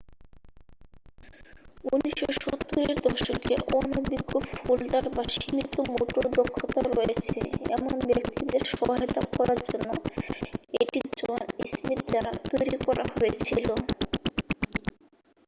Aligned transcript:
1970 1.87 2.51
এর 2.83 2.97
দশকে 3.07 3.53
অনভিজ্ঞ 3.77 4.31
ফোল্ডার 4.53 5.05
বা 5.15 5.23
সীমিত 5.33 5.73
মোটর 5.89 6.25
দক্ষতা 6.37 6.81
রয়েছে 6.89 7.39
এমন 7.69 7.95
ব্যাক্তিদের 8.09 8.63
সহায়তা 8.71 9.21
করার 9.33 9.59
জন্য 9.67 9.89
এটি 10.81 10.99
জন 11.19 11.39
স্মিথ 11.71 11.99
দ্বারা 12.07 12.31
তৈরি 12.49 12.75
করা 12.85 13.03
হয়েছিল 13.13 13.67